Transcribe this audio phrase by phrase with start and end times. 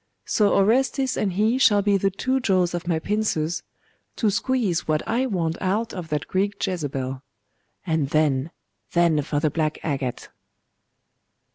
[0.25, 3.61] So Orestes and he shall be the two jaws of my pincers,
[4.15, 7.21] to squeeze what I want out of that Greek Jezebel..
[7.85, 8.49] And then,
[8.93, 10.29] then for the black agate!